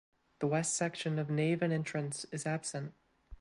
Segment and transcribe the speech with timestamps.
[0.39, 2.95] The west section of nave and entrance is absent.